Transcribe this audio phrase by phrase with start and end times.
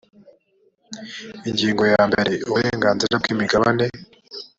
[1.49, 3.85] ingingo ya mbere uburenganzira bwi imigabane